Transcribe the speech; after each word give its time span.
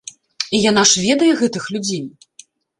І 0.59 0.61
яна 0.69 0.83
ж 0.93 1.05
ведае 1.05 1.29
гэтых 1.43 1.71
людзей! 1.77 2.05